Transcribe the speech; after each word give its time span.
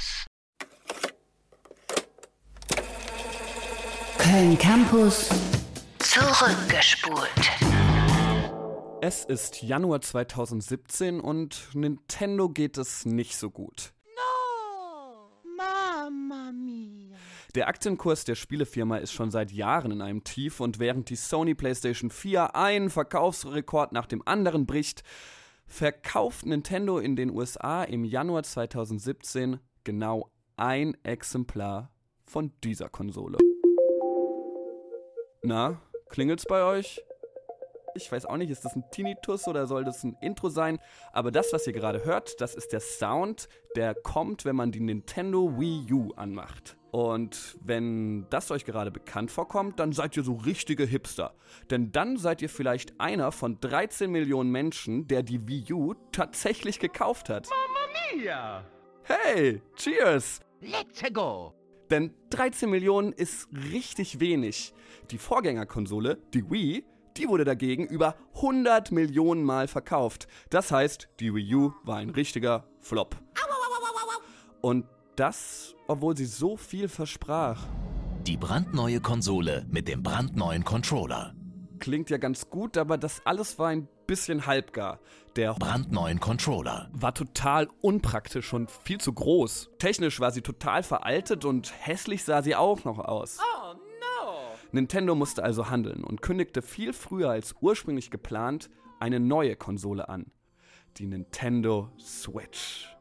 Campus. 0.00 0.26
Köln 4.18 4.58
Campus 4.58 5.28
zurückgespult. 5.98 7.50
Es 9.02 9.24
ist 9.24 9.62
Januar 9.62 10.00
2017 10.00 11.20
und 11.20 11.74
Nintendo 11.74 12.48
geht 12.48 12.78
es 12.78 13.04
nicht 13.04 13.36
so 13.36 13.50
gut. 13.50 13.92
Der 17.54 17.66
Aktienkurs 17.66 18.24
der 18.24 18.36
Spielefirma 18.36 18.98
ist 18.98 19.12
schon 19.12 19.30
seit 19.30 19.50
Jahren 19.50 19.90
in 19.90 20.02
einem 20.02 20.22
Tief 20.22 20.60
und 20.60 20.78
während 20.78 21.10
die 21.10 21.16
Sony 21.16 21.54
PlayStation 21.54 22.10
4 22.10 22.54
einen 22.54 22.90
Verkaufsrekord 22.90 23.92
nach 23.92 24.06
dem 24.06 24.22
anderen 24.26 24.66
bricht, 24.66 25.02
verkauft 25.66 26.46
Nintendo 26.46 26.98
in 26.98 27.16
den 27.16 27.30
USA 27.30 27.82
im 27.82 28.04
Januar 28.04 28.42
2017 28.42 29.58
genau 29.84 30.30
ein 30.56 30.96
Exemplar 31.04 31.90
von 32.26 32.52
dieser 32.62 32.88
Konsole. 32.88 33.38
Na, 35.42 35.80
klingelt's 36.08 36.44
bei 36.46 36.62
euch? 36.64 37.00
Ich 37.94 38.12
weiß 38.12 38.26
auch 38.26 38.36
nicht, 38.36 38.50
ist 38.50 38.64
das 38.64 38.76
ein 38.76 38.84
Tinnitus 38.92 39.48
oder 39.48 39.66
soll 39.66 39.84
das 39.84 40.04
ein 40.04 40.16
Intro 40.20 40.48
sein? 40.48 40.78
Aber 41.12 41.30
das, 41.30 41.52
was 41.52 41.66
ihr 41.66 41.72
gerade 41.72 42.04
hört, 42.04 42.40
das 42.40 42.54
ist 42.54 42.72
der 42.72 42.80
Sound, 42.80 43.48
der 43.74 43.94
kommt, 43.94 44.44
wenn 44.44 44.54
man 44.54 44.70
die 44.70 44.80
Nintendo 44.80 45.58
Wii 45.58 45.92
U 45.92 46.12
anmacht. 46.14 46.76
Und 46.92 47.56
wenn 47.62 48.28
das 48.30 48.50
euch 48.50 48.64
gerade 48.64 48.90
bekannt 48.90 49.30
vorkommt, 49.30 49.78
dann 49.78 49.92
seid 49.92 50.16
ihr 50.16 50.24
so 50.24 50.34
richtige 50.34 50.84
Hipster. 50.84 51.34
Denn 51.70 51.92
dann 51.92 52.16
seid 52.16 52.42
ihr 52.42 52.48
vielleicht 52.48 53.00
einer 53.00 53.32
von 53.32 53.60
13 53.60 54.10
Millionen 54.10 54.50
Menschen, 54.50 55.06
der 55.06 55.22
die 55.22 55.48
Wii 55.48 55.72
U 55.72 55.94
tatsächlich 56.12 56.80
gekauft 56.80 57.28
hat. 57.28 57.48
Mia. 58.14 58.64
Hey, 59.10 59.60
cheers! 59.74 60.38
Let's 60.60 61.02
go. 61.12 61.52
Denn 61.90 62.14
13 62.30 62.70
Millionen 62.70 63.12
ist 63.12 63.48
richtig 63.72 64.20
wenig. 64.20 64.72
Die 65.10 65.18
Vorgängerkonsole, 65.18 66.18
die 66.32 66.48
Wii, 66.48 66.84
die 67.16 67.26
wurde 67.26 67.44
dagegen 67.44 67.88
über 67.88 68.14
100 68.36 68.92
Millionen 68.92 69.42
Mal 69.42 69.66
verkauft. 69.66 70.28
Das 70.50 70.70
heißt, 70.70 71.08
die 71.18 71.34
Wii 71.34 71.54
U 71.56 71.72
war 71.82 71.96
ein 71.96 72.10
richtiger 72.10 72.68
Flop. 72.78 73.16
Und 74.60 74.86
das, 75.16 75.74
obwohl 75.88 76.16
sie 76.16 76.26
so 76.26 76.56
viel 76.56 76.86
versprach. 76.86 77.66
Die 78.28 78.36
brandneue 78.36 79.00
Konsole 79.00 79.66
mit 79.68 79.88
dem 79.88 80.04
brandneuen 80.04 80.62
Controller. 80.62 81.34
Klingt 81.80 82.10
ja 82.10 82.18
ganz 82.18 82.50
gut, 82.50 82.76
aber 82.76 82.98
das 82.98 83.24
alles 83.24 83.58
war 83.58 83.68
ein 83.68 83.88
bisschen 84.06 84.46
halbgar. 84.46 85.00
Der 85.34 85.54
Brandneuen 85.54 86.20
Controller. 86.20 86.90
war 86.92 87.14
total 87.14 87.68
unpraktisch 87.80 88.52
und 88.52 88.70
viel 88.70 88.98
zu 88.98 89.12
groß. 89.12 89.70
Technisch 89.78 90.20
war 90.20 90.30
sie 90.30 90.42
total 90.42 90.82
veraltet 90.82 91.44
und 91.46 91.72
hässlich 91.80 92.24
sah 92.24 92.42
sie 92.42 92.54
auch 92.54 92.84
noch 92.84 92.98
aus. 92.98 93.38
Oh 93.40 93.74
no. 93.74 94.36
Nintendo 94.72 95.14
musste 95.14 95.42
also 95.42 95.70
handeln 95.70 96.04
und 96.04 96.20
kündigte 96.20 96.60
viel 96.60 96.92
früher 96.92 97.30
als 97.30 97.54
ursprünglich 97.60 98.10
geplant 98.10 98.68
eine 98.98 99.18
neue 99.18 99.56
Konsole 99.56 100.08
an. 100.08 100.26
Die 100.98 101.06
Nintendo 101.06 101.90
Switch. 101.98 102.94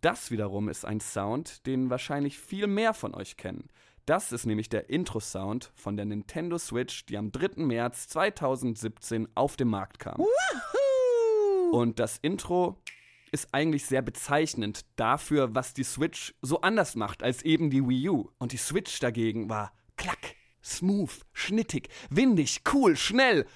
Das 0.00 0.30
wiederum 0.30 0.68
ist 0.68 0.84
ein 0.84 0.98
Sound, 1.00 1.66
den 1.66 1.90
wahrscheinlich 1.90 2.38
viel 2.38 2.66
mehr 2.66 2.94
von 2.94 3.14
euch 3.14 3.36
kennen. 3.36 3.68
Das 4.10 4.32
ist 4.32 4.44
nämlich 4.44 4.68
der 4.68 4.90
Intro-Sound 4.90 5.70
von 5.76 5.96
der 5.96 6.04
Nintendo 6.04 6.58
Switch, 6.58 7.06
die 7.06 7.16
am 7.16 7.30
3. 7.30 7.62
März 7.62 8.08
2017 8.08 9.28
auf 9.36 9.54
den 9.54 9.68
Markt 9.68 10.00
kam. 10.00 10.20
Und 11.70 12.00
das 12.00 12.18
Intro 12.18 12.82
ist 13.30 13.54
eigentlich 13.54 13.86
sehr 13.86 14.02
bezeichnend 14.02 14.84
dafür, 14.96 15.54
was 15.54 15.74
die 15.74 15.84
Switch 15.84 16.34
so 16.42 16.60
anders 16.62 16.96
macht 16.96 17.22
als 17.22 17.42
eben 17.44 17.70
die 17.70 17.88
Wii 17.88 18.08
U. 18.08 18.30
Und 18.38 18.50
die 18.50 18.56
Switch 18.56 18.98
dagegen 18.98 19.48
war 19.48 19.72
klack, 19.96 20.34
smooth, 20.60 21.24
schnittig, 21.32 21.88
windig, 22.10 22.62
cool, 22.74 22.96
schnell 22.96 23.46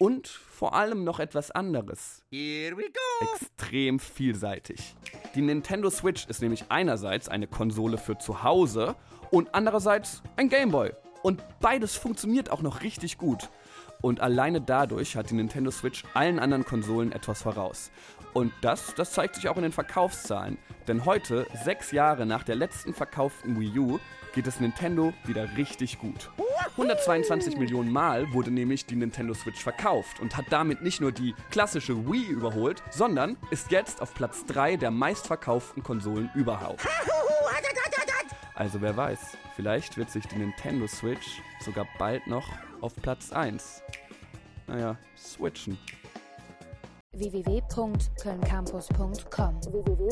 und 0.00 0.28
vor 0.28 0.74
allem 0.74 1.04
noch 1.04 1.20
etwas 1.20 1.50
anderes. 1.50 2.22
Here 2.30 2.74
we 2.74 2.84
go. 2.84 3.34
Extrem 3.34 3.98
vielseitig. 3.98 4.96
Die 5.34 5.42
Nintendo 5.42 5.90
Switch 5.90 6.26
ist 6.26 6.40
nämlich 6.40 6.64
einerseits 6.70 7.28
eine 7.28 7.46
Konsole 7.46 7.98
für 7.98 8.16
zu 8.16 8.42
Hause 8.42 8.96
und 9.30 9.54
andererseits 9.54 10.22
ein 10.36 10.48
Gameboy. 10.48 10.92
Und 11.22 11.42
beides 11.60 11.96
funktioniert 11.96 12.50
auch 12.50 12.62
noch 12.62 12.82
richtig 12.82 13.18
gut. 13.18 13.50
Und 14.00 14.20
alleine 14.20 14.60
dadurch 14.60 15.16
hat 15.16 15.30
die 15.30 15.34
Nintendo 15.34 15.70
Switch 15.70 16.04
allen 16.14 16.38
anderen 16.38 16.64
Konsolen 16.64 17.12
etwas 17.12 17.42
voraus. 17.42 17.90
Und 18.32 18.52
das, 18.62 18.94
das 18.94 19.12
zeigt 19.12 19.34
sich 19.34 19.48
auch 19.48 19.56
in 19.56 19.62
den 19.62 19.72
Verkaufszahlen. 19.72 20.56
Denn 20.88 21.04
heute, 21.04 21.46
sechs 21.64 21.92
Jahre 21.92 22.24
nach 22.24 22.44
der 22.44 22.56
letzten 22.56 22.94
verkauften 22.94 23.60
Wii 23.60 23.78
U, 23.78 23.98
geht 24.34 24.46
es 24.46 24.60
Nintendo 24.60 25.12
wieder 25.24 25.56
richtig 25.56 25.98
gut. 25.98 26.30
122 26.72 27.56
Millionen 27.56 27.92
Mal 27.92 28.32
wurde 28.32 28.50
nämlich 28.50 28.86
die 28.86 28.94
Nintendo 28.94 29.34
Switch 29.34 29.60
verkauft 29.60 30.20
und 30.20 30.36
hat 30.36 30.46
damit 30.50 30.82
nicht 30.82 31.00
nur 31.00 31.12
die 31.12 31.34
klassische 31.50 32.08
Wii 32.08 32.26
überholt, 32.26 32.82
sondern 32.90 33.36
ist 33.50 33.70
jetzt 33.72 34.00
auf 34.00 34.14
Platz 34.14 34.46
3 34.46 34.76
der 34.76 34.92
meistverkauften 34.92 35.82
Konsolen 35.82 36.30
überhaupt. 36.34 36.86
Also 38.60 38.80
wer 38.82 38.94
weiß, 38.94 39.38
vielleicht 39.56 39.96
wird 39.96 40.10
sich 40.10 40.28
die 40.28 40.36
Nintendo 40.36 40.86
Switch 40.86 41.40
sogar 41.64 41.86
bald 41.98 42.26
noch 42.26 42.46
auf 42.82 42.94
Platz 42.94 43.32
1, 43.32 43.82
naja, 44.66 44.98
switchen. 45.16 45.78
www.kölncampus.com 47.12 49.62
www 49.62 50.10